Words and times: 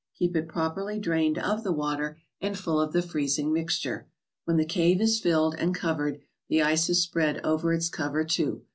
Keep 0.15 0.35
it 0.35 0.47
properly 0.47 0.97
drained 0.97 1.37
of 1.37 1.63
the 1.63 1.71
water, 1.71 2.17
and 2.41 2.57
full 2.57 2.81
of 2.81 2.91
the 2.91 3.03
freezing 3.03 3.53
mixture. 3.53 4.07
When 4.45 4.57
the 4.57 4.65
cave 4.65 4.99
is 4.99 5.19
filled 5.19 5.53
and 5.59 5.77
cover¬ 5.77 6.11
ed, 6.15 6.21
the 6.49 6.63
ice 6.63 6.89
is 6.89 7.03
spread 7.03 7.39
over 7.45 7.71
its 7.71 7.87
cover 7.87 8.23
too. 8.25 8.63